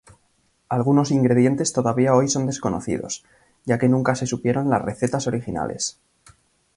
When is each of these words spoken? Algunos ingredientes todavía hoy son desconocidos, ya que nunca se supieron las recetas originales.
Algunos 0.67 1.11
ingredientes 1.11 1.73
todavía 1.73 2.15
hoy 2.15 2.27
son 2.27 2.47
desconocidos, 2.47 3.23
ya 3.65 3.77
que 3.77 3.87
nunca 3.87 4.15
se 4.15 4.25
supieron 4.25 4.67
las 4.71 4.81
recetas 4.81 5.27
originales. 5.27 5.99